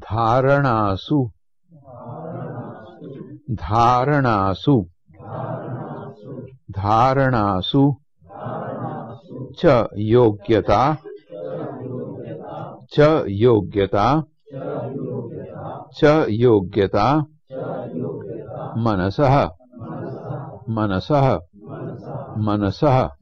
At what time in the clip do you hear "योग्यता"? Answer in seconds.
9.96-10.96, 13.28-14.06, 16.28-17.06